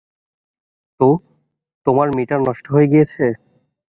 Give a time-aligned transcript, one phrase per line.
[0.99, 1.07] তো,
[1.85, 3.25] তোমার মিটার নষ্ট হয়ে গিয়েছে।